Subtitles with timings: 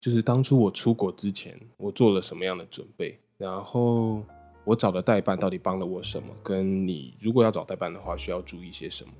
[0.00, 4.22] 就是当初我出国之前，我做了什么样的准备，然后
[4.64, 9.12] 我找的代办到底帮了我什么，跟你如果要找代办的话，需要注意些什么。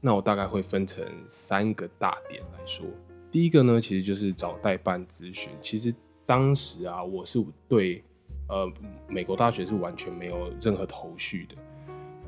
[0.00, 2.86] 那我大概会分成三个大点来说。
[3.32, 5.50] 第一个呢，其实就是找代办咨询。
[5.60, 5.92] 其实
[6.24, 8.04] 当时啊，我是对
[8.48, 8.72] 呃
[9.08, 11.56] 美国大学是完全没有任何头绪的。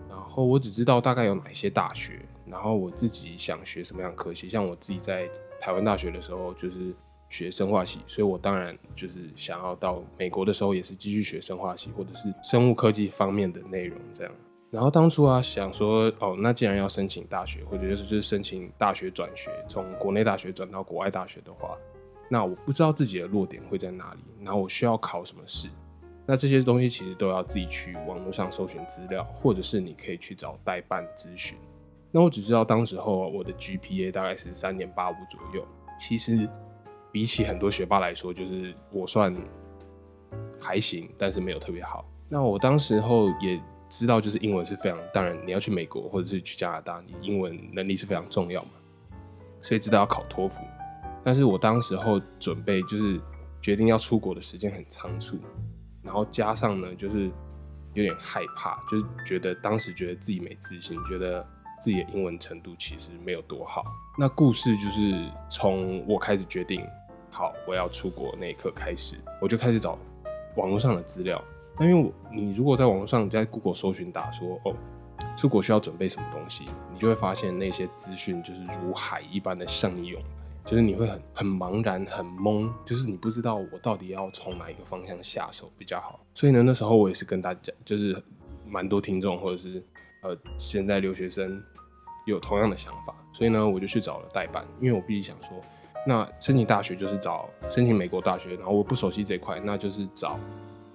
[0.09, 4.49] 然后我只知道大概有哪些大学，然后我自己想学什么样科系。
[4.49, 5.31] 像我自己在
[5.61, 6.93] 台湾大学的时候，就是
[7.31, 14.33] 学生化系，所以我当然就是想要到美国的时候，也是继续学生化系或者是生物科技方面的内容这样。
[14.71, 21.77] 然后当初啊，想说哦，那既然要申请大学，或者就是就是申请大学转学，从国内大学转到国外大学的话，
[22.29, 25.69] 那我不知道自己的弱点会在哪里，然后我需要考什么试，
[26.27, 31.59] 那这些东西其实都要自己去网络上搜寻资料，或者是你可以去找代办咨询。
[32.13, 35.65] 那我只知道当时候我的 GPA 大概是三点八五左右，
[35.99, 36.49] 其实
[37.13, 39.35] 比起很多学霸来说，就是我算
[40.61, 42.05] 还行，但是没有特别好。
[42.29, 43.61] 那我当时候也。
[43.93, 48.71] 知道就是英文是非常，当然你要去美国或者是去加拿大，你英文能力是非常重要嘛，
[49.61, 50.63] 所以知道要考托福。
[51.25, 53.21] 但是我当时候准备就是
[53.61, 55.37] 决定要出国的时间很仓促，
[56.05, 57.33] 然后加上呢就是
[57.95, 61.45] 有点害怕，就是觉得当时觉得自己没自信，觉得
[61.83, 63.83] 自己的英文程度其实没有多好。
[64.17, 66.87] 那故事就是从我开始决定
[67.31, 69.99] 好我要出国那一刻开始，我就开始找
[70.57, 71.43] 网络上的资料。
[71.79, 74.75] 那因为我，你如果在网络上在 Google 搜寻打说哦，
[75.37, 80.27] 出国需要准备什么东西，你就会发现那些资讯就是如海一般的向你涌来，
[80.67, 86.21] 就是你会很很茫然很懵，就是你不知道我到底要从哪一个方向下手比较好。
[86.35, 88.23] 所以呢，那时候我也是跟大家，就是
[88.67, 89.83] 蛮多听众或者是
[90.23, 91.63] 呃现在留学生
[92.27, 95.59] 有同样的想法，所以呢，我就去找了代办，因为我必须想说，
[96.07, 100.39] 那申请大学就是找申请美国大学，然后我不熟悉这块，那就是找。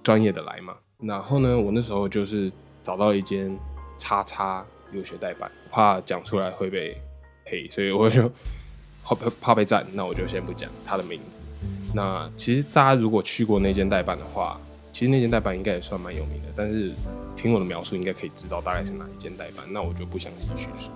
[0.02, 2.48] 专业的来嘛，然后呢，我那时候就是
[2.80, 3.58] 找到一间
[3.98, 6.96] 叉叉留学代办，怕讲出来会被
[7.44, 8.30] 黑，所以我就
[9.02, 11.42] 怕怕被赞，那我就先不讲他的名字。
[11.92, 14.60] 那其实大家如果去过那间代办的话，
[14.92, 16.92] 其实那间代办应该也算蛮有名的，但是
[17.34, 20.92] 听我的描述应该可以知道大概是哪一间代办，那我就不详细叙述。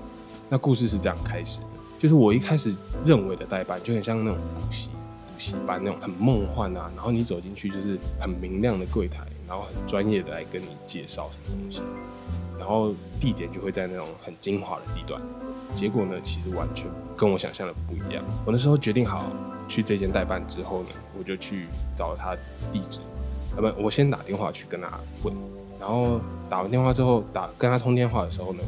[0.49, 1.67] 那故事是这样开始的，
[2.01, 2.75] 就是我一开始
[3.05, 5.39] 认为的代办就很像那种补习补。
[5.39, 11.83] 习班那种很梦幻啊，然后你走进去就是很明亮的柜台，然后很专业的来跟你介绍什么东西，
[12.59, 15.21] 然后地点就会在那种很精华的地段。
[15.75, 18.23] 结果呢，其实完全跟我想象的不一样。
[18.45, 19.27] 我那时候决定好
[19.69, 20.89] 去这间代办之后呢，
[21.19, 22.37] 我就去找他
[22.73, 23.01] 地址，
[23.57, 24.91] 啊不，我先打电话去跟他
[25.23, 25.35] 问，
[25.79, 28.63] 然后打完电话之后打跟他通电话的时候呢。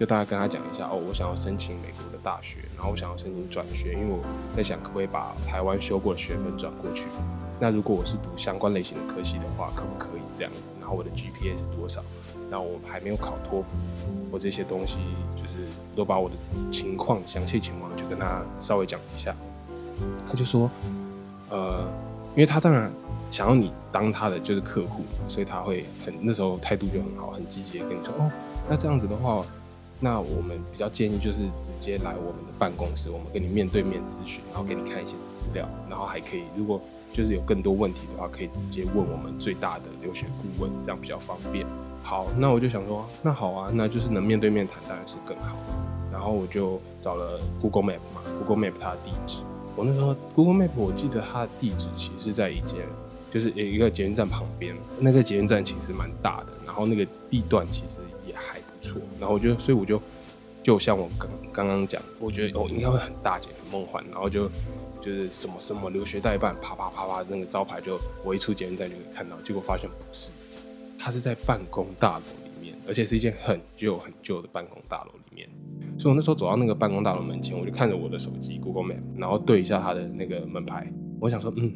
[0.00, 4.24] 就大概跟他讲一下哦，我想要申请美国的大学，然后我想要申请转学，因为我
[4.56, 7.06] 在想可不可以把台湾修过的学分转过去。
[7.60, 10.70] 那如果我是读相关类型的科系的话，可不可以这样子？
[10.80, 12.02] 然后我的 GPA 是多少？
[12.50, 13.76] 那我还没有考托福，
[14.30, 15.00] 我这些东西
[15.36, 15.56] 就是
[15.94, 16.34] 都把我的
[16.72, 19.36] 情况详细情况就跟他稍微讲一下。
[20.26, 20.70] 他就说，
[21.50, 21.86] 呃，
[22.34, 22.90] 因为他当然
[23.30, 28.32] 想要你当他的就是客户，所以他会很那时候态度就很好，很积极的跟你说，哦，
[28.66, 29.44] 那这样子的话。
[30.00, 36.80] 那我们比较建议就是直接来我们的办公室，我们跟你面对面咨询，然后给你看一些资料，然后还可以，如果
[37.12, 41.66] 就是有更多问题的话，可以直接问我们最大的留学顾问，这样比较方便。
[42.02, 45.54] 好，那我就想说，那好啊，那就是能面对面谈当然是更好。
[46.10, 49.40] 然后我就找了 Google Map 嘛，Google Map 它的地址，
[49.76, 52.78] 我那时候 Google Map 我记得它的地址其实在一间，
[53.30, 58.66] 就是一个捷运站旁边，那个捷运站其实蛮大的，然后那个地段其实也还不。
[58.80, 60.00] 错，然后我就，所以我就，
[60.62, 64.48] 就像我刚刚刚讲，我觉得哦应该会很大件、很梦幻，然后就
[65.00, 70.30] 就是什么什么留学代办，啪啪啪啪那个招牌就我一出捷运站就可以看到，结果发现不是，
[70.96, 75.48] 它是在办公大楼里面，而且是一间很旧很旧的办公大楼里面，
[75.98, 81.70] 所以我那时候走到那个办公大楼门前，我就看着我的手机 Google Map，然后对一下它的那个门牌，我想说嗯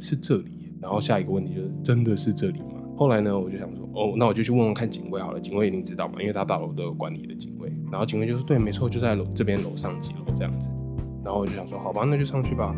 [0.00, 2.77] 是这里，然后下一个问题就是真的是这里吗？
[2.98, 5.38] 后来呢，我就想说，哦，那我就去问问看警卫好了。
[5.38, 7.72] 警卫一定知道嘛，因为他大楼都有管理的警卫。
[7.92, 10.68] 然后警卫就说，对，没错，就在楼这边楼上几楼这样子。
[11.24, 12.74] 然后我就想说，好吧，那就上去吧。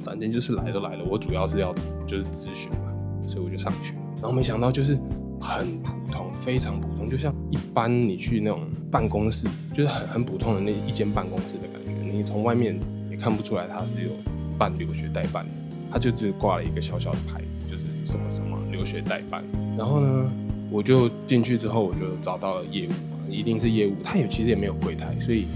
[0.00, 1.74] 反正就是来都来了，我主要是要
[2.06, 3.92] 就是咨询嘛，所以我就上去。
[4.16, 4.98] 然后没想到就是
[5.38, 11.92] 很普通，非常普通，就像一般你去那种办公室，就是很很普通的那一间办公室的感觉。
[12.10, 12.80] 你从外面
[13.10, 14.10] 也看不出来他是有
[14.56, 15.52] 办留学代办的，
[15.92, 18.43] 他就只挂了一个小小的牌子，就是什么什么。
[18.84, 19.42] 学代办，
[19.76, 20.32] 然后呢，
[20.70, 25.46] 我就进去之后，我就找到了业务嘛，一定是业务，他也其实也没有柜台，所以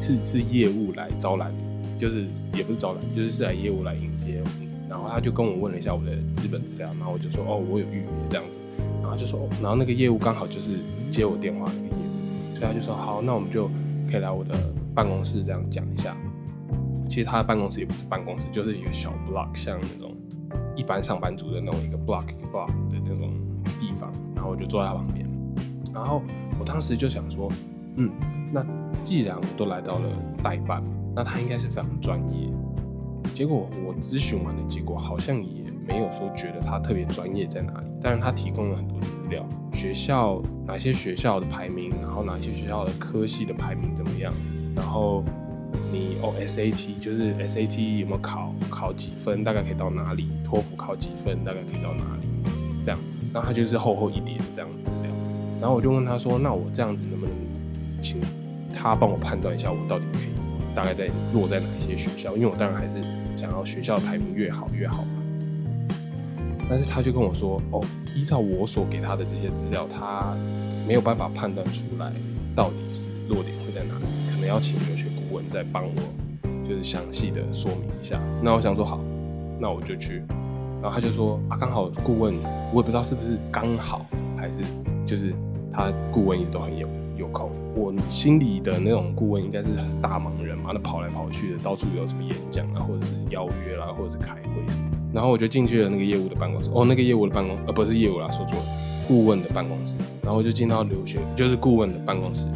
[0.00, 1.52] 是是业务来招揽，
[1.98, 4.42] 就是也不是招揽，就是是来业务来迎接，
[4.88, 8.58] 然后他就跟我问了一下我的资本资料，然后我就说哦，我有预约这样子，
[9.00, 10.72] 然后就说，然后那个业务刚好就是
[11.10, 13.68] 接我电话那个业务，所以他就说好，那我们就
[14.10, 14.54] 可以来我的
[14.94, 16.16] 办公室这样讲一下。
[17.08, 20.14] 其实他的办公室也不是办公室，就是一个小 block，像那种
[20.76, 23.30] 一般上班族的那种一个 block 一个 block 的那种
[23.80, 25.26] 地方，然后我就坐在他旁边，
[25.92, 26.22] 然后
[26.58, 27.50] 我当时就想说，
[27.96, 28.10] 嗯，
[28.52, 28.64] 那
[29.04, 30.08] 既然我都来到了
[30.42, 30.82] 代办，
[31.14, 32.48] 那他应该是非常专业。
[33.34, 44.32] 结果我咨询完的结果好像也没有说觉得他特别专业在哪里，但是他提供了很多资料，学校哪些学校的排名，然后哪些学校的科系的排名怎么样，
[44.76, 45.24] 然后
[45.92, 52.26] 你哦 SAT 就是 SAT 有没有考，考几分，大概可以到哪里，托福考几分，大概可以到哪里，
[52.84, 52.98] 这样，
[53.32, 55.12] 然后他就是厚厚一叠的这样资料，
[55.60, 57.34] 然后我就问他说，那我这样子能不能
[58.00, 58.18] 请
[58.74, 62.96] 他帮我判断一下，我到底可以大概在落在哪一些学校，因为我当然还是。
[63.34, 65.22] 想要学校排名越好越好嘛，
[66.70, 67.84] 但是他就跟我说，哦，
[68.14, 70.36] 依照我所给他的这些资料，他
[70.86, 72.12] 没有办法判断出来
[72.54, 75.01] 到底是弱点会在哪里，可能要请学
[75.52, 78.18] 再帮我，就是详细的说明一下。
[78.42, 78.98] 那我想说好，
[79.60, 80.22] 那我就去。
[80.80, 82.34] 然后他就说啊，刚好顾问，
[82.72, 84.54] 我也不知道是不是刚好，还是
[85.04, 85.34] 就是
[85.70, 86.88] 他顾问一直都很有
[87.18, 87.50] 有空。
[87.76, 89.68] 我心里的那种顾问应该是
[90.00, 94.40] 大忙人嘛，那跑来跑去的，到处有什么演讲啊，或者是邀约啦，或者是开会。
[95.12, 98.64] 然后我就进去了那个业务的办公室，哦，那个业务的办公，呃，不是业务啦，说错了，
[99.06, 99.94] 顾问的办公室。
[100.22, 102.46] 然后就进到留学，就是顾问的办公室。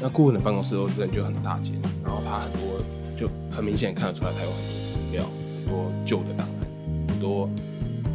[0.00, 2.80] 那顾问的办公室哦，真的就很大间，然后他很多
[3.16, 5.24] 就很明显看得出来，他有很多资料，
[5.56, 7.48] 很多旧的档案，很多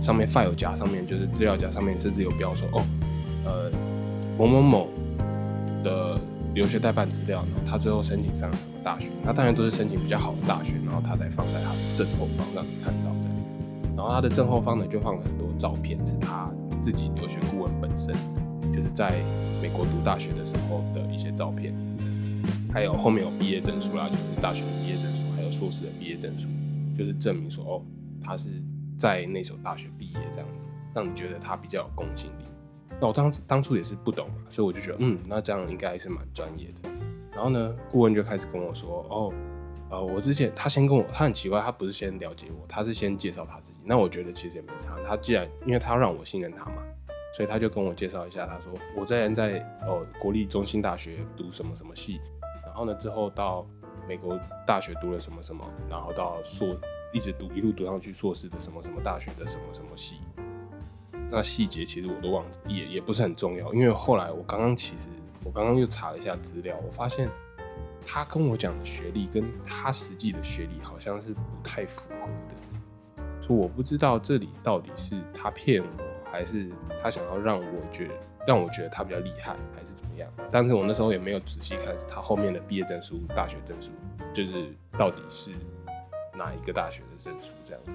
[0.01, 2.83] 上面 file 夹上面就是资料夹上面甚至有标说，哦，
[3.45, 3.71] 呃，
[4.37, 4.87] 某某某
[5.83, 6.17] 的。
[6.53, 9.07] 留学代办资料，然后他最后申请上了什么大学？
[9.23, 13.29] 那当然都是申请比较好的大学，然后他才放在他的正后方让你看到的。
[13.95, 16.51] 然后他的正后方呢，就放了很多照片，是他
[16.81, 18.40] 自己留学顾问本身就是
[18.89, 19.11] 在
[19.61, 21.73] 美国读大学的时候的一些照片，
[22.71, 26.47] 还有后面有毕业证书啦，就是大学的毕业证书，还有硕士的毕业证书，
[26.97, 27.81] 就是证明说哦，
[28.23, 28.49] 他是
[28.97, 30.57] 在那所大学毕业这样子，
[30.93, 32.45] 让你觉得他比较有公信力。
[32.99, 36.89] 那我当当初也是不懂嘛，所以我就觉得，嗯，那这样应该是蛮专业的。
[37.33, 39.33] 然后呢，顾问就开始跟我说，哦，
[39.89, 43.79] 呃，我之前他先跟我，他很奇怪，他不是先了解我，他是先介绍他自己。
[43.83, 46.83] 那我觉得其实也没差，他既然因为他让我信任他嘛，
[47.33, 52.19] 所以他就跟我介绍一下，他说我之前在哦国立中心大学读什么什么系，
[52.65, 53.65] 然后呢之后到
[54.07, 56.75] 美国大学读了什么什么，然后到硕
[57.13, 60.15] 一直读一路读上去硕士的什么什么大学的什么什么系。
[61.29, 65.09] 那细节其实我都忘记，也也不是很重要，因为后来我刚刚其实
[65.45, 67.29] 我刚刚又查了一下资料，我发现
[68.05, 72.55] 他跟我讲的学历跟他实际的学历好像是不太符合的，
[73.39, 75.87] 所以我不知道这里到底是他骗我，
[76.31, 76.67] 还是
[77.03, 78.13] 他想要让我觉得
[78.47, 80.29] 让我觉得他比较厉害，还是怎么样？
[80.51, 83.91] 但是我那时候也没有仔细看他后面的毕业证书、大学证书，
[84.33, 85.51] 就是到底是
[86.35, 87.91] 哪一个大学的证书这样子。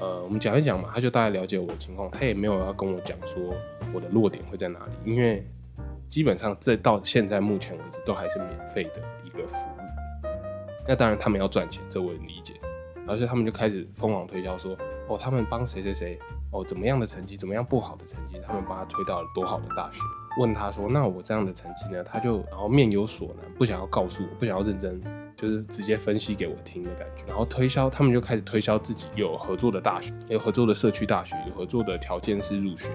[0.00, 3.54] 呃，我们讲一讲嘛，他就大概了解我的情况，他也没有要跟我讲说
[3.92, 5.46] 我的弱点会在哪里，因为
[6.08, 10.28] 基本上这到现在目前为止都还是免费的一个服务。
[10.86, 12.54] 那当然他们要赚钱，这我也理解。
[13.06, 14.76] 而且他们就开始疯狂推销说，
[15.08, 16.18] 哦，他们帮谁谁谁，
[16.50, 20.00] 哦，怎么样的成绩，怎么样不好的成绩，他们帮他推到了多好的大学。
[20.38, 22.02] 问他说，那我这样的成绩呢？
[22.02, 25.02] 他就然后面有所难，不想要告诉我，不想要认真。
[25.36, 32.88] 就是直接分析给我听的感觉，然后推销，他们就开始推销自己有合作的大学，有合作的社区大学，有合作的条件式入学。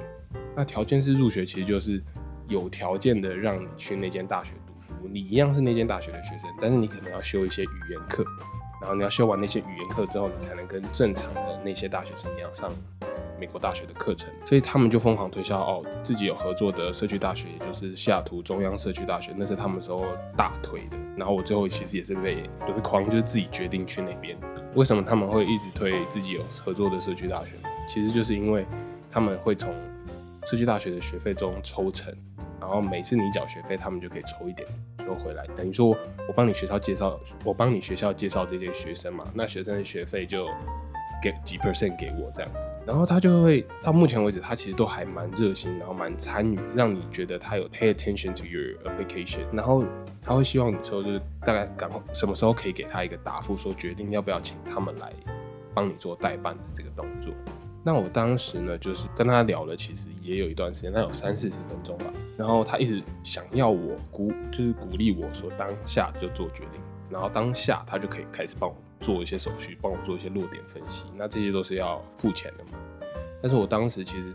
[0.55, 2.01] 那条件式入学其实就是
[2.47, 8.25] 有条件的让你去那间大学读书，你一样是那间大学的学生，但是你可能要修一些语言课，
[8.81, 12.71] 然后你要修完那些语言课之后，你才能跟正常的那些大学生一样上。
[13.39, 20.05] 美国大学的课程，所以他们就疯狂推销哦，自己有合作的社区大学，也就是西雅图中央社区大学，那是他们时候
[20.35, 20.97] 大推的。
[21.15, 24.37] 然后我最后其实也是被，不是狂，就是自己决定去那边。
[24.75, 27.53] 为什么他们会一直推自己有合作的社区大学？
[27.87, 28.65] 其实就是因为
[29.09, 29.73] 他们会从
[30.49, 32.11] 社区大学的学费中抽成，
[32.59, 35.45] 然后每次你缴学费，他们就可以抽一点抽回来。
[35.55, 40.47] 等于说我帮你学校介绍，我帮你学校介绍这些学生嘛，那学生的学费就。
[41.21, 49.83] 给几 percent 给我这样子，然后他就会到目前为止，他其实都还蛮热心，然后蛮参与，让你觉得他有 pay attention to your application，然后
[50.21, 55.11] 他会希望你说就是大概赶快什么时候可以给他一个答复，说决定要不要请他们来
[55.73, 57.33] 帮你做代办的这个动作。
[57.83, 62.05] 那我当时呢，就是跟他聊了，其实也有一段时间，那有三四十分钟吧，
[62.37, 66.81] 然后他一直想要我鼓，就是鼓励我说当下就做决定。
[67.09, 71.05] 然后当下他就可以开始帮我做一些手续，帮我做一些落点分析。
[71.15, 72.77] 那这些都是要付钱的嘛？
[73.41, 74.33] 但是我当时其实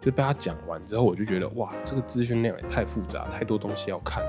[0.00, 4.22] 就被他讲完之后，我就觉得哇，这个资讯量也太复杂，太多东西要看。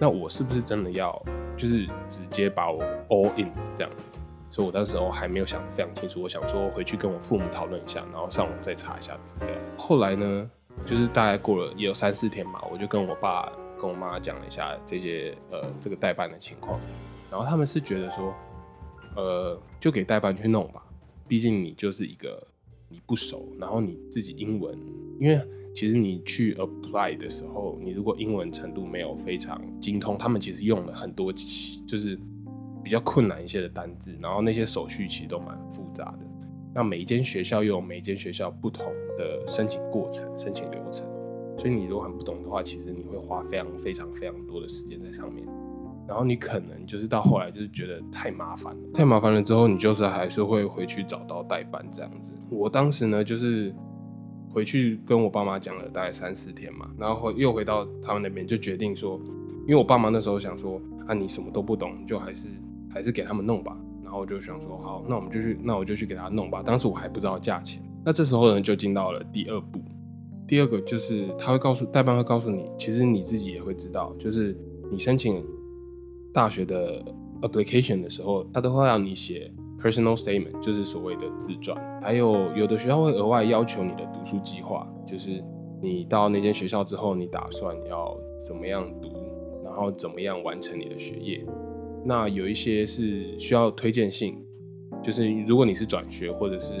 [0.00, 1.22] 那我是不是真的要
[1.56, 3.92] 就是直接把我 all in 这样？
[4.52, 9.48] 所以我当时候还没有想非常清楚，我想说回去跟我父母讨论一下，然后上网再查一下资料。
[9.78, 10.50] 后来呢，
[10.84, 16.78] 就是大概过了也有三四天嘛，我就跟我爸跟我妈讲了一下这些呃这个代办的情况，
[17.30, 18.34] 然后他们是觉得说，
[19.16, 20.84] 呃，就给代办去弄吧，
[21.26, 22.46] 毕竟你就是一个
[22.90, 24.78] 你不熟，然后你自己英文，
[25.18, 25.40] 因为
[25.74, 32.20] 其实你去 apply 的时候，你如果英文程度没有非常精通，他们其实用了很多就是。
[32.82, 36.18] 比较困难一些的单字，然后那些手续其实都蛮复杂的。
[36.74, 38.86] 那每一间学校又有每一间学校不同
[39.18, 41.06] 的申请过程、申请流程，
[41.56, 45.46] 所以你如果很不懂的话，其实你会花非常非常非常多的时间在上面。
[46.08, 52.32] 然后你可能就是到后来就是觉得太麻烦了，太麻烦了之后，你就是还是会回去找到代办这样子。
[52.50, 53.72] 我当时呢，就是
[54.50, 59.20] 回去跟我爸妈讲了大概三四天嘛，然后又回到他们那边就决定说，
[59.62, 62.48] 因为我爸妈那时候想说，啊你什么都不懂，就还是。
[62.92, 66.62] 还是给他们弄吧，然后我就想说，好，那我们就去，那我就去给他弄吧。
[66.62, 69.80] 当时我还不知道价钱，那这时候呢，就进到了第二步。
[70.46, 74.54] 第二个就是他会告诉代办会告诉你，其实你自己也会知道，就是
[74.90, 75.42] 你申请
[76.32, 77.02] 大学的
[77.40, 81.80] application 的时候，他都会让你写 personal statement，就是所谓的自传。
[82.02, 85.42] 还有有的学校会额外要求你的读书计划，就是
[85.80, 89.08] 你到那间学校之后，你打算要怎么样读，
[89.64, 91.42] 然后怎么样完成你的学业。
[92.04, 94.36] 那有一些是需要推荐信，
[95.02, 96.72] 就是如果你是转学或者是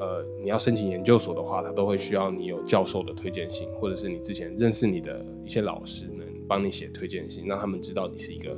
[0.00, 8.56] 呃你要申请研究所的话，他都会需要你有教授的推荐信，或者是你之前认识你的一些老师能帮你写推荐信，让他们知道你是一个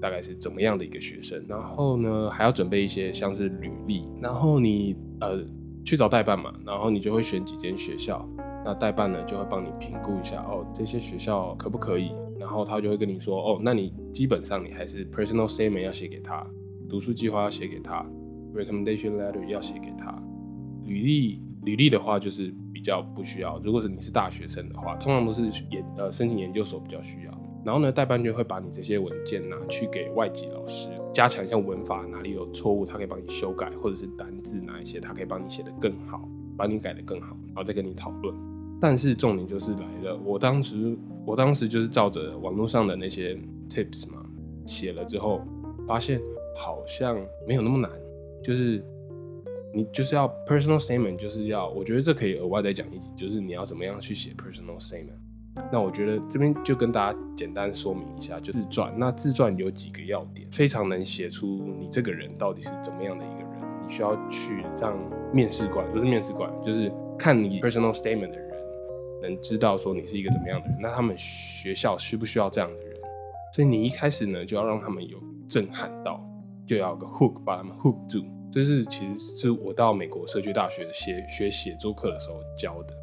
[0.00, 1.44] 大概是怎么样的一个学生。
[1.48, 5.44] 然后呢，还要准备一些像是履历，然后你呃
[5.84, 8.26] 去找代办嘛，然后你就会选几间学校，
[8.64, 12.12] 那代办呢就会帮你评估一下哦这些学校可不可以。
[12.38, 16.46] 然后他就会跟你说，哦，那你基本上你还是 personal statement 要写给他，
[16.88, 18.04] 读书计划要写给他
[18.54, 20.22] ，recommendation letter 要写给他，
[20.84, 23.58] 履历履历的话就是比较不需要。
[23.64, 27.32] 如果是你是大学生的话，通常都是研呃申请研究所比较需要。
[27.64, 36.26] 然后呢，代办就会把你这些文件拿去给外籍老师，加强一下文法哪里有错误，他可以帮你修改，或者是单字哪一些他可以帮你写得更好，
[36.56, 38.34] 帮你改得更好，然后再跟你讨论。
[38.80, 43.36] 但是重点就是来了，我当时我当时就是照着网络上的那些
[43.68, 44.24] tips 嘛
[44.64, 45.42] 写了之后，
[45.86, 46.20] 发现
[46.56, 47.90] 好像没有那么难，
[48.42, 48.84] 就是
[49.74, 55.18] 你就是要 personal statement，就是要我觉得这可以额外再讲一集，就是你要怎么样去写 personal statement。
[55.72, 58.94] 那我觉得这边就跟大家简单说明一下，就自传。
[58.96, 61.46] 那自传有几个要点，非常能写出
[61.80, 63.50] 你这个人到底是怎么样的一个人。
[63.82, 64.96] 你需要去让
[65.32, 68.47] 面试官，不是面试官，就是看你 personal statement 的人。
[69.22, 73.00] 能知道说你是一个怎么样的人，那他们学校需不需要这样的人？
[73.54, 76.22] 所以你一开始呢，就要让他们有震撼到，
[76.66, 78.24] 就要个 hook 把他们 hook 住。
[78.50, 82.94] 这是其实是我到美国社区大学写学写作课的时候教的。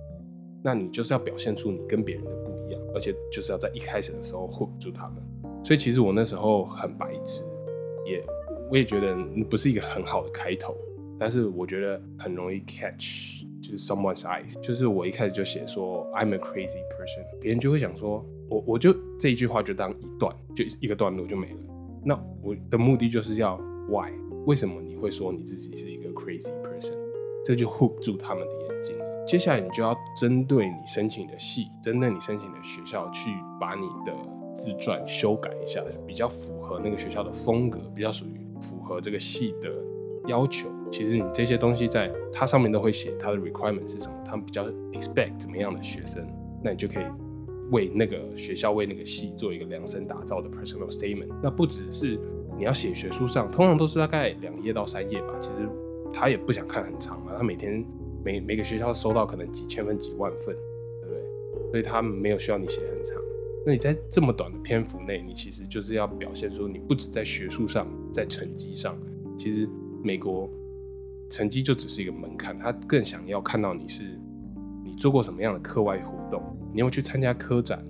[0.63, 5.24] 那你就是要表现出你跟别人的不一样，而且就是要在一开始的时候 hook 住他们。
[5.63, 7.43] 所以其实我那时候很白痴，
[8.05, 8.24] 也
[8.69, 9.15] 我也觉得
[9.50, 10.75] 不是一个很好的开头，
[11.19, 13.45] 但是我觉得很容易 catch。
[13.65, 21.60] 就是 someone's eyes，就是我一开始就写说 I'm a crazy person，别人就会想说，我我就这一句话就当一段，就一个段落就没了。
[22.03, 23.57] 那我的目的就是要
[23.89, 24.12] why，
[24.45, 26.93] 为什么你会说你自己是一个 crazy person？
[27.43, 29.25] 这就 hook 住他们的眼睛了。
[29.25, 34.13] 接下来你就要针对你申请的系，针对你申请的学校去把你的
[34.53, 39.72] 自传修改一下，比较符合那个学校的风格，比较属于符合这个系的
[40.27, 40.70] 要求。
[40.91, 46.25] 其实你这些东西在它上面都会写它的 requirement 是什么，他们比较 expect 怎么样的学生，
[46.63, 47.05] 那你就可以
[47.72, 51.29] 为那个学校为那个系做一个量身打造的 personal statement。
[51.41, 52.20] 那不只是
[52.58, 55.34] 你要写学术上，通常都是大概两页到三页吧。
[55.41, 55.67] 其实
[56.13, 57.84] 他也不想看很长嘛，他每天
[58.24, 60.55] 每每个学校收到可能几千份几万份，
[61.01, 61.72] 对不对？
[61.72, 63.17] 所以他没有需要你写很长。
[63.65, 68.96] 那你在这么短的篇幅内，你其实就是要表现出你不止在学术上，在成绩上，
[69.36, 69.67] 其实
[70.06, 70.48] 美国。
[71.28, 74.04] 成绩就只是一个门槛，他更想要看到你是
[74.84, 76.40] 你做过什么样的课外活动，
[76.72, 77.84] 你有没有去参加科展，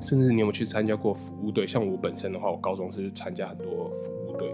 [0.00, 1.66] 甚至你有没有去参加过服务队？
[1.66, 4.50] 像我本身的话，我高中是参加很多服务队。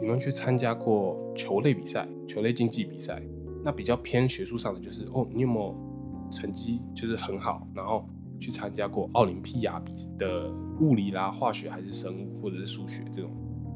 [0.00, 3.22] 你们去参加过球类比赛、球类竞技比赛？
[3.64, 8.04] 那比较偏学术上的就是哦，你有没有成绩就是很好，然后
[8.40, 10.50] 去参加过奥林匹亚比的
[10.80, 13.30] 物理啦、化学还是生物或者是数学这种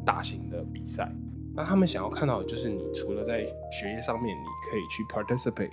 [0.04, 1.14] 大型的比赛。
[1.58, 5.72] 那他们想要看到的就是你除了在学业上面，你可以去 participate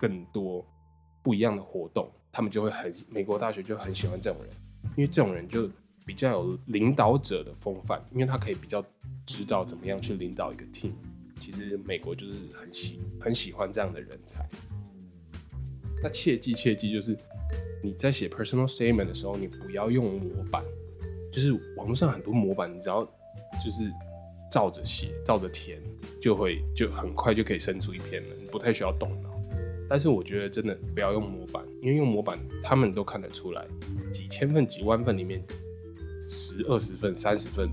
[0.00, 0.66] 更多
[1.22, 4.50] 不一样的活动，他们就会很美国大学就很喜欢这种人，
[4.96, 5.68] 因为这种人就
[6.06, 8.82] 比较有领导者的风范，因为他可以比较
[9.26, 10.92] 知道怎么样去领导一个 team。
[11.38, 14.48] 其实美国就是很喜很喜欢这样的人才。
[16.02, 17.14] 那切记切记，就是
[17.84, 20.64] 你在写 personal statement 的时候，你不要用模板，
[21.30, 23.04] 就是网络上很多模板，你只要
[23.62, 23.92] 就是。
[24.50, 25.80] 照着写，照着填，
[26.20, 29.30] 就会就很快就可以生出一篇了，你不太需要动脑。
[29.88, 33.66] 但是我觉得真的不要用模板，因为用模板他们都看得出来，
[34.12, 35.42] 几千份、几万份里面，
[36.28, 37.70] 十、二十份、三十份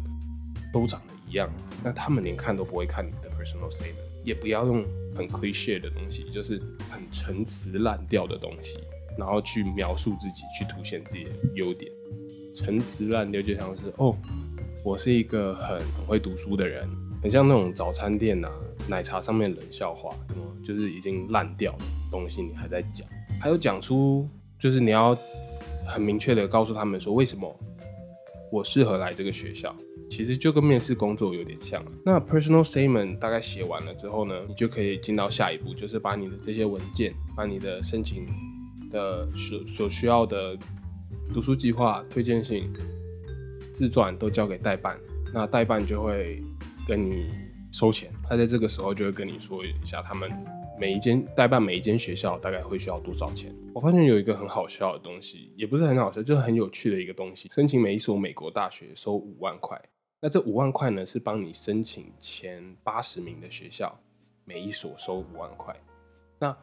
[0.72, 1.50] 都长得一样，
[1.84, 4.06] 那他们连看都不会看你的 personal statement。
[4.24, 4.84] 也不要用
[5.16, 8.80] 很 cliche 的东西，就是很陈词滥调的东西，
[9.20, 11.92] 然后去描述自己，去凸显自己的优点。
[12.54, 14.18] 陈词滥调就像是哦。
[14.86, 16.88] 我是一个很很会读书的人，
[17.20, 18.48] 很像那种早餐店呐，
[18.88, 23.08] 奶茶上面冷笑话，什么就是已经烂掉的东西，你还在讲，
[23.42, 25.18] 还有讲出就是你要
[25.88, 27.60] 很明确的告诉他们说为什么
[28.52, 29.76] 我适合来这个学校，
[30.08, 31.84] 其实就跟面试工作有点像。
[32.06, 38.28] 那 personal statement 大概写完了之后呢，你就可以进到下一步，就是把你的这些文件，把你的申请
[38.92, 40.56] 的所所需要的
[41.34, 42.72] 读书计划、推荐信。
[43.76, 44.98] 自传都交给代办，
[45.34, 46.42] 那代办就会
[46.88, 47.30] 跟你
[47.74, 48.10] 收钱。
[48.24, 50.32] 他在这个时候就会跟你说一下，他们
[50.80, 53.54] 每一间代办每一间学校大概会需要多少钱。
[53.74, 57.52] 我发现有一个很好笑的东西，也不是很好笑，就是很有趣的一个东西。
[57.54, 59.78] 申请每一所美国大学收五万块，
[60.22, 63.94] 那这五万块呢是帮你申请前八十名的学校，
[64.46, 65.76] 每一所收五万块。
[66.40, 66.56] 那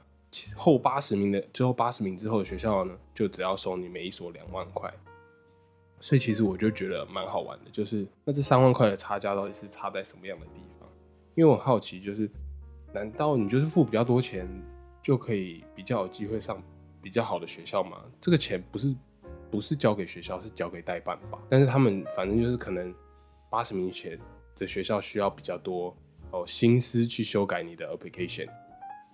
[0.57, 4.91] 后八十名的之后八十名之后的学校呢，就只要收你每一所两万块。
[6.03, 10.89] 所以其实我就觉得蛮好玩的，就是那这三万块的差价到底是差在什么样的地方？
[11.37, 12.29] 因为我好奇，就是
[12.93, 14.49] 难道你就是付比较多钱
[15.01, 16.61] 就可以比较有机会上
[17.01, 18.03] 比较好的学校吗？
[18.21, 18.93] 这个钱不是
[19.49, 21.39] 不是交给学校，是交给代办吧？
[21.49, 22.93] 但是他们反正就是可能
[23.49, 24.19] 八十名前
[24.59, 25.97] 的学校需要比较多
[26.33, 28.49] 哦心思去修改你的 application，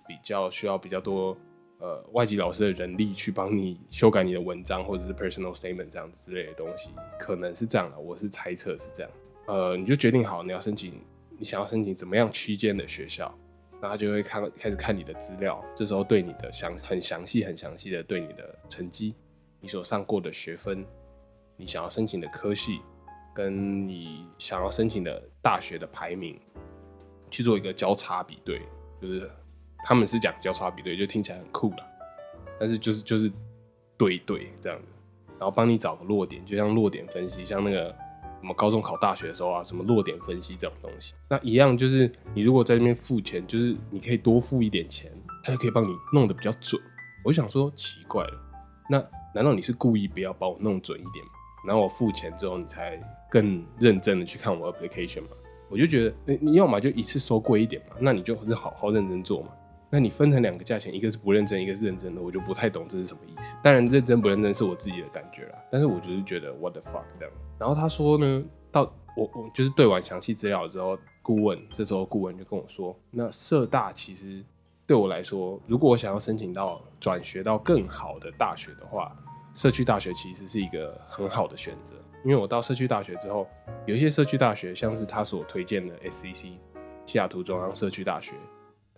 [0.07, 1.37] 比较需要比较多。
[1.79, 9.31] 呃，外籍老师的人力去帮你修改你的文章或者是 personal statement 这样子之类的东西，可能是这样的，我是猜测是这样子。
[9.47, 10.93] 呃，你就决定好你要申请，
[11.37, 13.33] 你想要申请怎么样区间的学校，
[13.81, 19.15] 那他就会看开始看你的资料，这时候对你的详很详细很详细的对你的成绩，
[19.61, 20.85] 你所上过的学分，
[21.55, 22.81] 你想要申请的科系，
[23.33, 26.37] 跟你想要申请的大学的排名，
[27.31, 28.61] 去做一个交叉比对，
[29.01, 29.31] 就是。
[29.83, 31.85] 他们是讲交叉比对，就听起来很酷了，
[32.59, 33.31] 但是就是就是
[33.97, 34.87] 对对这样子，
[35.39, 37.95] 然后帮你找个落点，就像落点分析，像那个
[38.41, 45.11] 我们高中考大学的时候啊，什么落点分析这种东西，那一样就是你如果在那边付钱，就是你可以多付一点钱，
[45.43, 46.81] 他就可以帮你弄得比较准。
[47.23, 48.41] 我就想说奇怪了，
[48.89, 49.03] 那
[49.35, 51.25] 难道你是故意不要把我弄准一点？
[51.67, 52.97] 然后我付钱之后，你才
[53.29, 55.27] 更认真的去看我 application 吗？
[55.69, 59.49] 我就觉得你你要么就一次收贵一点嘛，那你就好好认真做嘛。
[59.91, 63.55] 那你分成两个价钱，一个是不认真，一个是认真的，我就不太懂这是什么意思。
[63.63, 67.33] 当然，认真不认真是我自己的感觉啦，但是我就是觉得 what the fuck 这样。
[67.57, 68.83] 然后他说呢，到
[69.17, 74.43] 我我就是对完详细资料之后，顾问这时候顾问就跟我说，那社大其实
[74.85, 79.11] 对我来说，如果我想要申请到转学到更好的大学的话，
[79.55, 81.95] 社区大学其实是一个很好的选择。
[82.23, 83.47] 因为我到社区大学之后，
[83.87, 86.51] 有一些社区大学，像是他所推荐的 SCC
[87.05, 88.33] 西雅图中央社区大学。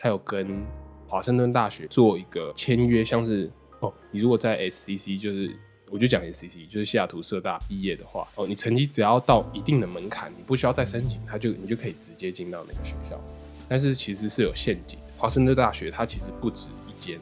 [0.01, 0.65] 他有跟
[1.07, 5.55] 华盛顿大学做一个签约，像是哦，你如果在 SCC，就是
[5.91, 13.21] 我就讲 SCC，就是西雅图社大毕业的话，哦，你成绩只要到一定的门槛，你不需要再申请，他就你就可以直接进到那个学校。
[13.69, 17.19] 但是其实是有陷阱，华盛顿大学它其实不止一间，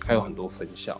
[0.00, 0.98] 它有很多分校。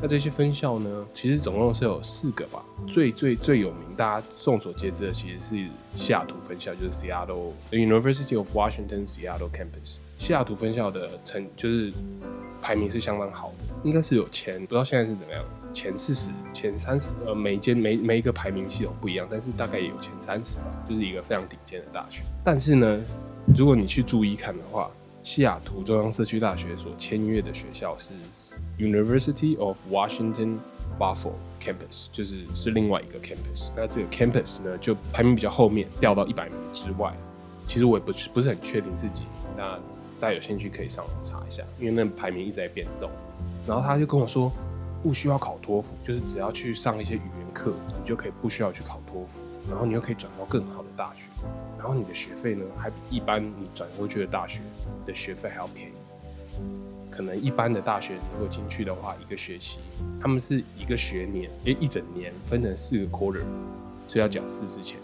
[0.00, 2.62] 那这些分校呢，其实总共是有四个吧。
[2.86, 9.98] 最最最有名，大家众所皆知的，其实是西雅图分校，就是 Seattle University of Washington Seattle Campus。
[10.18, 11.92] 西雅图分校的成就是
[12.62, 22.22] 排名是相当好的，应该是有前不知道现在是怎么样，前四十、前三十，呃，每间每每一个排名系统不一样，但是大概也有前三十吧，就是一个非常顶尖的大学。
[22.44, 23.00] 但是呢，
[23.56, 24.90] 如果你去注意看的话，
[25.26, 28.12] 西雅图中央社区大学所签约的学校是
[28.78, 30.58] University of Washington
[31.00, 33.72] Buffalo Campus，就是是另外一个 campus。
[33.74, 37.12] 那这个 campus 呢，就排名比较后面，掉到一百名之外。
[37.66, 39.24] 其实我也不是不是很确定自己。
[39.56, 39.76] 那
[40.20, 43.10] 大家有兴趣可以上网查一下，因为那排名一直在变动。
[43.66, 44.52] 然后他就跟我说
[45.02, 51.22] ：“不需要考托福，就是只要去上一些语言课，你就可以不需要去考托福，然后你又可以转到更好的大学，
[51.78, 54.60] 然后你的学费呢，还比一般你转过去的大学
[55.04, 55.92] 的学费还要便宜。
[57.10, 59.78] 可能一般的大学如果进去的话，一个学期
[60.20, 63.42] 他们是一个学年，诶，一整年分成四个 quarter，
[64.06, 64.98] 所以要缴四次钱。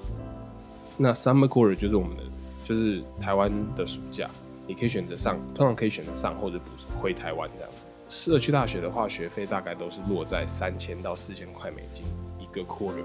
[0.99, 2.23] 那 summer quarter 就是我们的，
[2.65, 4.29] 就是台湾的暑假，
[4.67, 7.87] 你可以选择上，通常可以选择上或者补回台湾这样子。
[8.11, 12.05] 社区大学的话，学费大概都是落在三千到四千块美金
[12.39, 13.03] 一个 quarter，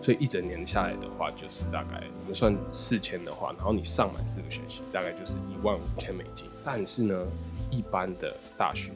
[0.00, 6.46] 所以一整年下来的话，就是大概我们算四千的话，然后你上满四个学期，大概就是一万五千美金。
[6.64, 7.26] 但是呢，
[7.70, 8.92] 一般的大学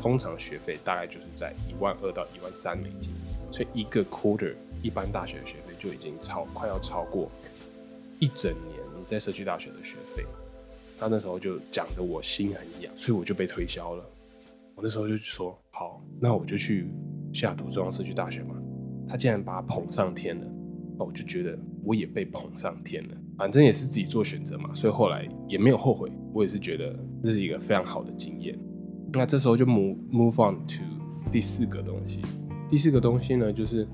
[0.00, 3.12] 通常学费大概就是在一万二到一万三美金，
[3.52, 7.30] 所以一个 quarter 一般大学的学费就已经超快要超过
[8.18, 10.24] 一整年你在社区大学的学费。
[10.98, 14.04] 他那时候就讲的我心很痒，所以我就被推销了。
[14.74, 16.88] 我那时候就说好，那我就去
[17.34, 18.55] 西雅图中央社区大学嘛。
[19.08, 20.46] 他竟然把他捧上天了，
[20.98, 23.14] 那我就觉得我也被捧上天了。
[23.36, 26.10] 反正也是自己做选择嘛，所以后来也没有后悔。
[26.32, 28.58] 我也是觉得这是一个非常好的经验。
[29.12, 30.82] 那这时候就 move move on to
[31.30, 32.20] 第四个东西。
[32.68, 33.86] 第四个东西呢，就是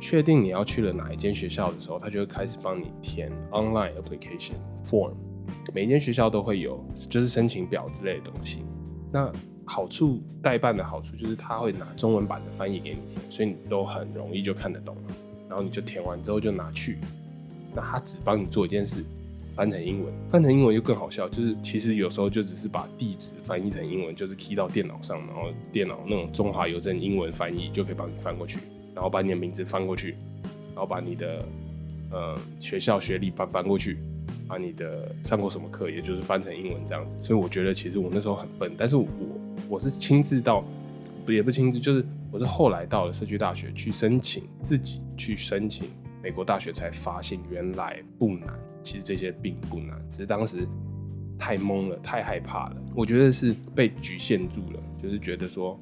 [0.00, 4.54] 确定你要去了哪一间学校的时候，他就会开始帮你填 online application
[4.88, 5.12] form。
[5.74, 8.64] 每间学校都会有，就是申请表之类的东西。
[9.12, 9.30] 那
[9.64, 15.02] 好处代办的好处就是他会拿中文版的翻译给你填，所以你都很容易就看得懂了。
[15.48, 16.98] 然后你就填完之后就拿去。
[17.74, 19.04] 那他只帮你做一件事，
[19.56, 20.12] 翻成英文。
[20.30, 28.58] 翻成英文又更好笑，就是其实有时候就只是把地址翻译成英文，就是 key 到电脑上，然后电脑那种中华邮政英文翻译就可以帮你翻过去，
[28.94, 30.16] 然后把你的名字翻过去，
[30.74, 31.44] 然后把你的
[32.10, 33.98] 呃学校学历翻翻过去。
[34.46, 39.06] 把你的上过什么课，也就是翻成英文这样子，所以我觉得其实我那时候很笨，但是我
[39.68, 40.64] 我是亲自到，
[41.24, 45.88] 不也不亲自，就是我是后来到了社区大学去申请，自己去申请
[46.22, 48.48] 美国大学才发现原来不难，
[48.82, 50.66] 其实这些并不难，只是当时
[51.38, 55.78] 太懵了，太害怕了，我觉得是被局限住了，就是觉得说，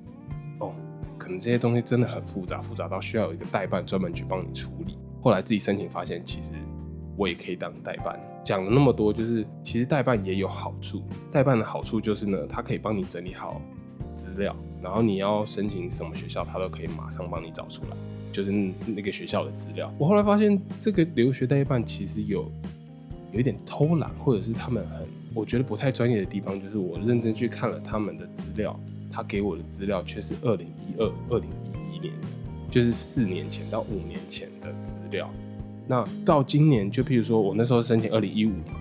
[0.61, 0.73] 哦，
[1.19, 6.53] 可能这些东西真的很复杂，复杂到需要有一个代办专门去帮你处理，后来自己申请发现其实。
[7.17, 11.03] 我也可以当代办，讲了那么多，就是其实代办也有好处。
[11.31, 13.61] 代办的好处就是呢，它可以帮你整理好
[14.15, 17.97] 资料，然后你要申请什么学校，它都可以马上帮你找出来，
[18.33, 18.51] 就是
[18.87, 19.93] 那个学校的资料。
[19.99, 22.51] 我后来发现，这个留学代办其实有
[23.33, 28.79] 有一点偷懒，或者是他们很我觉得不太专业的地方，就是我认真去看了他们的资料，
[29.11, 32.15] 他给我的资料却是二零一二、二零一一年，
[32.71, 35.31] 就是四年前到五年前的资料。
[35.87, 38.81] 那到今年，就譬如说我那时候申请二零一五嘛，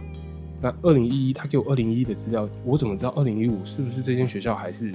[0.62, 4.94] 那二零一一他给我二零一一的资料，我怎么知道二零一五是不是这间学校还是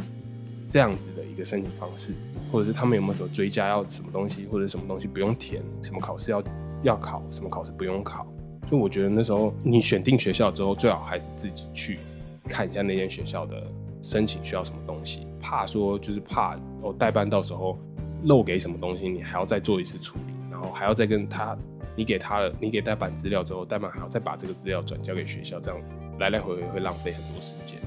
[0.69, 2.12] 这样子的一个申请方式，
[2.51, 6.42] 或者是他们有没有说追加要什么东西，或者什么东西不用填，什么考试要
[6.83, 8.27] 要考，什么考试不用考？
[8.69, 11.99] 所以我觉得那时候你选定学校之后，最好还是自己去
[12.45, 13.62] 看一下那间学校的
[14.03, 17.79] 申请需要什么东西，怕说就是怕哦代办到时候
[18.25, 21.55] 漏给什么东西，你还要再做一次处理，然后还要再跟他。
[21.99, 25.81] 你给他了，你给代办资料之后，代办还要再把这个资料转交给学校，这样
[26.19, 27.79] 来来回回会浪费很多时间，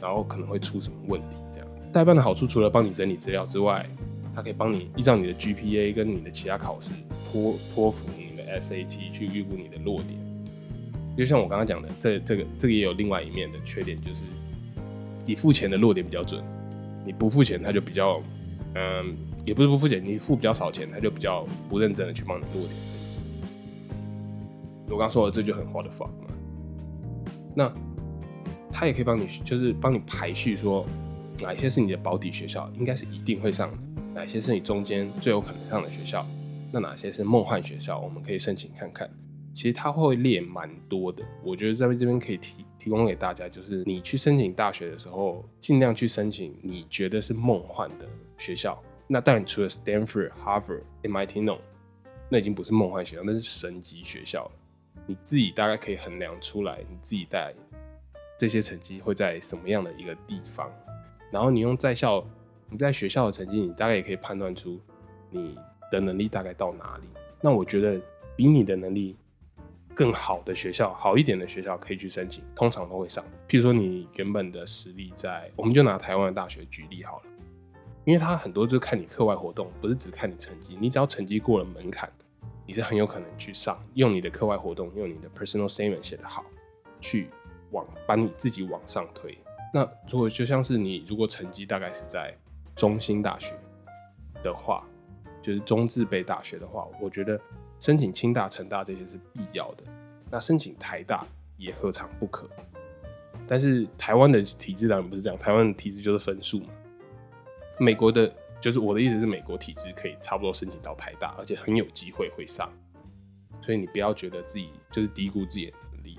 [0.00, 1.36] 然后可能会出什么问题。
[1.52, 3.86] 这样代办的好处除了帮你整理资料之外，
[4.34, 6.90] 它可以帮你依照你的 GPA 跟你的其他考试
[7.32, 10.18] 托托福、你的 SAT 去预估你的落点。
[11.16, 14.22] 就像我刚刚讲的，这这个这个也有另外一面的缺点，就是
[15.24, 16.44] 你付钱的落点比较准，
[17.06, 18.20] 你不付钱他就比较，
[18.74, 22.72] 嗯，也不是不付钱，你付比较少钱，他就比较不认真的去帮你落点。
[24.90, 26.26] 我刚说的这就很 hard fuck 嘛，
[27.54, 27.72] 那
[28.72, 30.84] 他也可以帮你，就是帮你排序说
[31.40, 33.78] 哪些是你的保底学校，应该是一定会上的；
[34.12, 36.26] 哪些是你中间最有可能上的学校，
[36.72, 39.08] 那哪些是梦幻学校，我们可以申请看看。
[39.54, 48.06] 其实他会列蛮多的，我觉得在这边可以提提供给大家，就是你去申请大学的时候，尽量去申请你觉得是梦幻的
[48.36, 48.78] 学校。
[49.06, 51.60] 那当然除了 Stanford、Harvard、MIT 那种，
[52.28, 54.50] 那已经不是梦幻学校，那是神级学校。
[55.06, 57.54] 你自己大概可以衡量出来，你自己带
[58.36, 60.68] 这些成绩会在什么样的一个地方，
[61.30, 62.26] 然后你用在校
[62.68, 64.80] 你在学校的成绩，你大概也可以判断出
[65.30, 65.56] 你
[65.92, 67.04] 的能力大概到哪里。
[67.40, 68.00] 那我觉得
[68.34, 69.16] 比你的能力
[69.94, 73.24] 更好的学校，好一点的学校可以去申请，通常都会上。
[73.48, 77.24] 譬如说你原本的实力在，我们就拿台湾的大学举例好了，
[78.06, 82.08] 因为它很多就看你课外活动，不是只看你成绩，你只要成绩过了门槛。
[82.64, 86.44] 你是很有可能去上，用你的课外活动，用你的 personal statement 写得好，
[87.00, 87.28] 去
[87.72, 89.36] 往把你自己往上推。
[89.74, 92.32] 那如果就像是你如果成绩大概是在
[92.76, 93.54] 中兴大学
[94.42, 94.84] 的话，
[95.42, 97.40] 就是中自备大学的话，我觉得
[97.80, 99.82] 申请清大、成大这些是必要的。
[100.30, 102.48] 那申请台大也何尝不可？
[103.48, 106.68] 但是台湾的体制当然不是这样，台湾的体制就是分数嘛。
[107.78, 112.70] 美国的，就是我的意思是，美国体制可以差不多申请到台大，而且很有机会会上。
[113.62, 116.18] 所以你不要觉得自己就是低估自己的能力。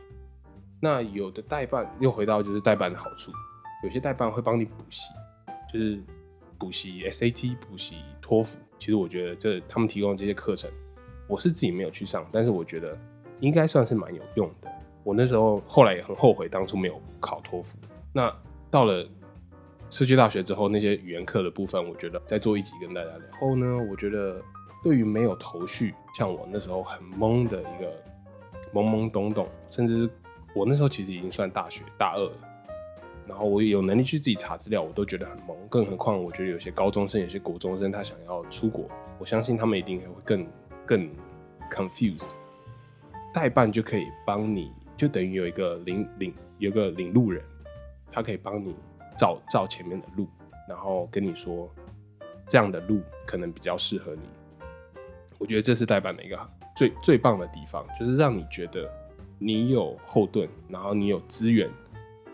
[0.79, 3.31] 那有的代办又回到就是代办的好处，
[3.83, 5.11] 有些代办会帮你补习，
[5.71, 5.99] 就是
[6.59, 8.57] 补习 SAT、补习托福。
[8.77, 10.69] 其实我觉得这他们提供的这些课程，
[11.27, 12.97] 我是自己没有去上，但是我觉得
[13.39, 14.71] 应该算是蛮有用的。
[15.03, 17.77] 我那时候后来也很后悔当初没有考托福。
[18.13, 18.31] 那
[18.69, 19.07] 到了
[19.89, 23.21] 社区大学之后，那些语言课的部分，我觉得再做一集跟大家聊。
[23.39, 24.41] 后呢，我觉得
[24.83, 27.91] 对于没有头绪，像我那时候很懵的一个
[28.73, 30.09] 懵懵懂懂，甚至
[30.53, 32.31] 我那时候其实已经算大学大二了，
[33.25, 35.55] 然后我有能力去自己查资料，我都觉得很懵。
[35.69, 40.47] 更何况我觉得有些高中生、有些国中生，他想要出国，我相信他们一定也会更
[40.85, 41.09] 更
[41.71, 42.27] confused。
[43.33, 44.71] 代办就可以帮你。
[44.97, 47.43] 就等于有一个领领有个领路人，
[48.09, 48.75] 他可以帮你
[49.17, 50.27] 照照前面的路，
[50.69, 51.69] 然后跟你说
[52.47, 54.21] 这样的路可能比较适合你。
[55.37, 56.39] 我觉得这是代办的一个
[56.75, 58.89] 最最棒的地方，就是让你觉得
[59.37, 61.69] 你有后盾，然后你有资源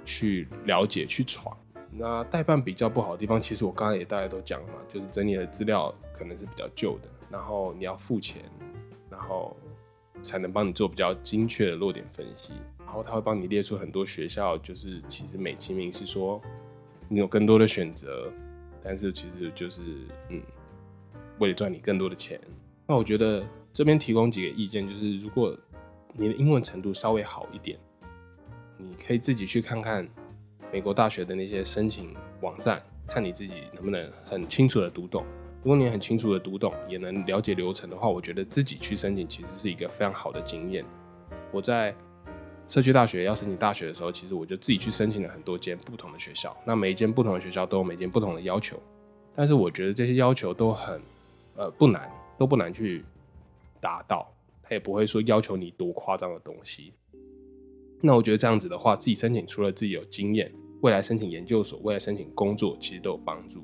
[0.03, 1.55] 去了解去闯。
[1.91, 8.41] 那代办比较不好的地方，其实我刚才也大家都讲了嘛，就是整理的资料可能是比较旧的，然后你要付钱，
[9.09, 9.55] 然后。
[10.21, 16.39] 才能帮你做比较精确的落点分析，然后他会帮你列出很多学校，就是其实美其名是说
[17.07, 18.31] 你有更多的选择，
[18.83, 19.81] 但是其实就是
[20.29, 20.41] 嗯，
[21.39, 22.39] 为了赚你更多的钱。
[22.87, 25.57] 那我觉得这边提供几个意见，就是如果
[26.13, 27.79] 你的英文程度稍微好一点，
[28.77, 30.07] 你可以自己去看看
[30.71, 35.23] 美国大学的那些申请网站，看你自己能不能很清楚的读懂。
[35.63, 40.83] 如果你很清楚的读懂，也能了解流程的话，我觉得自己去申请其实是一个非常好的经验。
[41.53, 41.95] 我在
[42.67, 46.55] 社区大学要申请大学的时候，其实我就自己去申请了很多间不同的学校。
[46.65, 48.79] 那每一间不同的学校都有每间不同的要求，
[49.35, 51.01] 但是我觉得这些要求都很
[51.55, 53.03] 呃不难，都不难去
[53.81, 54.27] 达到。
[54.63, 56.93] 他也不会说要求你多夸张的东西。
[58.01, 63.63] 那我觉得这样子的话，自己申请除了自己有经验，未来申请研究所、未来申请工作，其实都有帮助。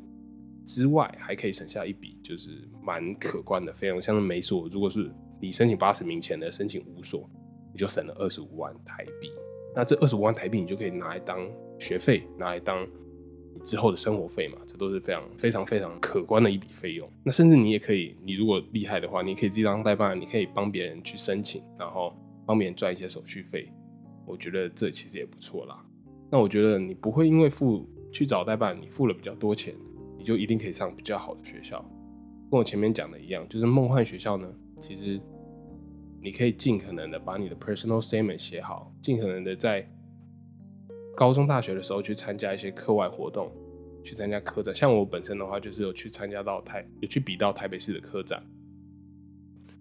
[0.67, 2.49] 之外，还可以省下一笔，就是
[2.83, 4.01] 蛮可观的费用。
[4.01, 5.09] 像是美所，如果是
[5.41, 7.27] 你申请八十名前的申请五所，
[7.71, 9.32] 你就省了二十五万台币。
[9.75, 11.39] 那这二十五万台币，你就可以拿来当
[11.77, 12.88] 学费，拿来当
[13.53, 14.58] 你之后的生活费嘛。
[14.65, 17.10] 这都是非常非常非常可观的一笔费用。
[17.23, 23.71] 那甚至你也可以，你如果厉害的话，你可以自己当代办，你可以帮别人去申请，然后帮别人赚一些手续费。
[24.25, 25.84] 我觉得这其实也不错啦。
[26.32, 29.73] 那我觉得你不会因为付去找代办，你付了比较多钱。
[30.17, 31.79] 你就一定可以上比较好的学校，
[32.51, 34.51] 跟我前面讲的一样，就是梦幻学校呢，
[34.82, 35.17] 其实
[36.21, 39.88] 你可以尽可能的把你的 personal statement 写好，尽可能的在
[41.15, 43.51] 高中、大学的时候去参加一些课外活动，
[44.03, 44.73] 去参加科展。
[44.73, 48.43] 像我本身的话，就是有去参加到台，有去比到台北市的科展。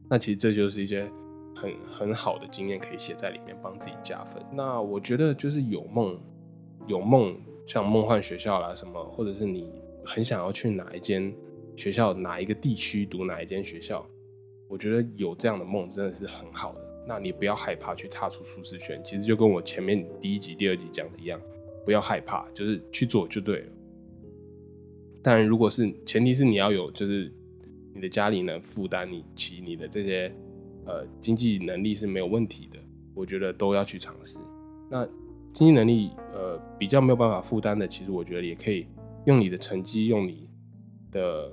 [0.08, 1.10] 那其实这就是一些
[1.54, 4.42] 很很好的经验可以写在里面，帮自己加分。
[4.52, 6.18] 那我觉得就是有梦，
[6.86, 9.70] 有梦，像梦幻学校啦什么，或者是你。
[10.06, 11.30] 很想要去哪一间
[11.76, 14.02] 学校，哪一个地区读哪一间学校？
[14.68, 16.80] 我觉得有这样的梦真的是很好的。
[17.06, 21.40] 那你不要害怕去踏出舒适圈，其实就跟我前面第一集、第二集讲的一样，
[21.84, 23.72] 不要害怕，就是去做就对了。
[25.22, 27.32] 当然，如果是前提是你要有，就是
[27.94, 30.32] 你的家里能负担你起你的这些
[30.84, 32.78] 呃经济能力是没有问题的，
[33.14, 34.38] 我觉得都要去尝试。
[34.90, 35.06] 那
[35.52, 38.86] 经济能力呃比较没有办法负担的，其实我觉得也可以。
[39.24, 40.48] 用你的成绩，用你
[41.10, 41.52] 的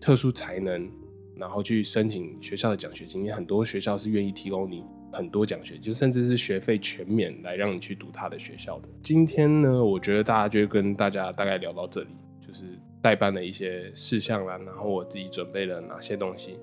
[0.00, 0.90] 特殊才能，
[1.36, 3.32] 然后去申请学校的奖学金。
[3.34, 8.88] 很多学校是愿意提供你很多奖学金，甚至是学费全免来让你去读他的学校的。
[9.02, 12.08] 今天呢，我觉得大家就跟大家大概聊到这里，
[12.46, 12.64] 就是
[13.00, 16.58] 代办的一些事项啦，然后我自己准备了哪些东西。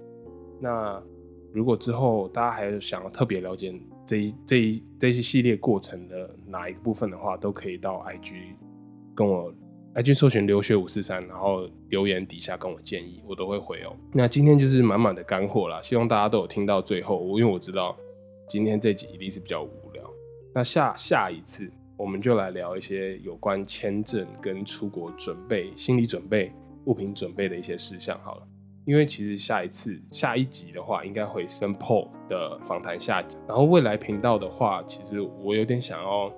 [0.59, 1.01] 那
[1.53, 3.73] 如果之后大家还有想要特别了解
[4.05, 8.55] 这一这一这些系列过程的哪一部分的话，都可以到 IG
[9.15, 9.53] 跟我。
[9.95, 13.95] IG 搜寻留学五四三，然后留言底下跟我建议，我都会回哦。
[14.13, 17.19] 那今天就是满满的干货啦，希望大家都有听到最后。
[17.39, 17.97] 因为我知道
[18.47, 20.03] 今天这集一定是比较无聊。
[20.53, 26.51] 那下下一次我们就来聊一些有关签证跟出国准备、心理准备、
[26.85, 28.47] 物品准备的一些事项好了。
[28.85, 33.37] 因为其实下一次下一集的话，应该会升 Paul 的访谈下集。
[33.47, 36.31] 然后未来频道的话，其实我有点想要。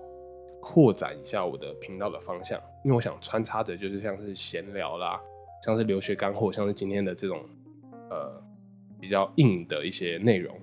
[0.62, 5.20] 扩展一下我的频道的方向，因为我想穿插着就是像是闲聊啦，
[5.66, 7.44] 像是留学干货，像是今天的这种
[8.10, 8.42] 呃
[9.00, 10.56] 比较硬的一些内容，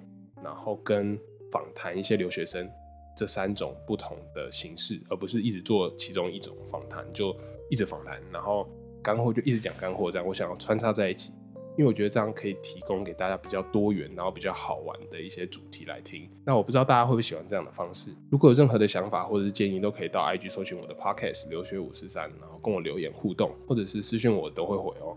[0.42, 1.18] 然后跟
[1.50, 2.70] 访谈一些留学生
[3.16, 7.36] 这三种不同的形式，而不是一直做其中一种访谈，就
[7.68, 8.66] 一直访谈，然后
[9.02, 10.26] 干货就一直讲干货这样。
[10.26, 11.32] 我想要穿插在一起。
[11.78, 16.28] 因为我觉得这样可以提供给大家比较多元，然后比较好玩的一些主题来听。
[16.44, 18.10] 那我不知道大家会不会喜欢这样的方式。
[18.32, 25.16] 如果有任何的想法或者是建议，都可以到 IG 搜寻我的 Podcast 留学五十三，然后跟我留言互动，或者是私信我都会回哦。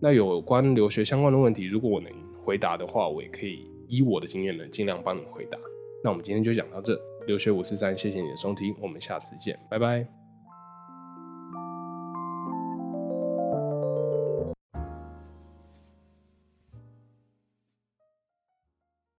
[0.00, 2.10] 那有关留学相关的问题，如果我能
[2.42, 5.58] 回答的话，我也可以以我的经验呢，尽量帮你回答。
[6.02, 10.15] 那我们今天就讲到这，留学五四三，谢谢你的收听，我们下次见，拜拜。